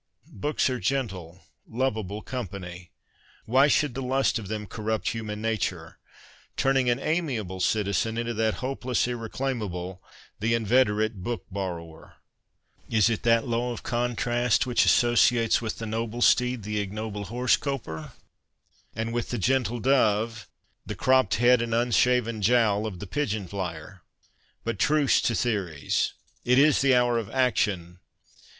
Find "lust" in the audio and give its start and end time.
4.01-4.39